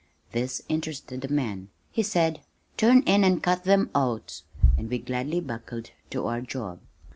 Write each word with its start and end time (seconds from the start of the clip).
This 0.31 0.63
interested 0.67 1.21
the 1.21 1.27
man. 1.27 1.69
He 1.91 2.01
said, 2.01 2.41
"Turn 2.75 3.03
in 3.03 3.23
and 3.23 3.43
cut 3.43 3.65
them 3.65 3.91
oats," 3.93 4.45
and 4.75 4.89
we 4.89 4.97
gladly 4.97 5.41
buckled 5.41 5.91
to 6.09 6.25
our 6.25 6.41
job. 6.41 6.79